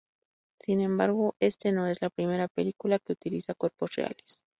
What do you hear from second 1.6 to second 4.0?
no es la primera película que utiliza cuerpos